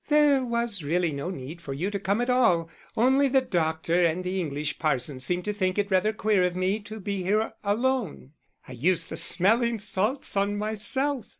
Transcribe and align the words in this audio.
There 0.07 0.43
was 0.43 0.81
really 0.83 1.11
no 1.11 1.29
need 1.29 1.61
for 1.61 1.73
you 1.73 1.91
to 1.91 1.99
come 1.99 2.21
at 2.21 2.29
all, 2.31 2.71
only 2.97 3.27
the 3.27 3.39
doctor 3.39 4.03
and 4.03 4.23
the 4.23 4.39
English 4.39 4.79
parson 4.79 5.19
seemed 5.19 5.45
to 5.45 5.53
think 5.53 5.77
it 5.77 5.91
rather 5.91 6.11
queer 6.11 6.41
of 6.41 6.55
me 6.55 6.79
to 6.79 6.99
be 6.99 7.21
here 7.21 7.53
alone.' 7.63 8.31
I 8.67 8.71
used 8.71 9.09
the 9.09 9.15
smelling 9.15 9.77
salts 9.77 10.35
myself! 10.35 11.27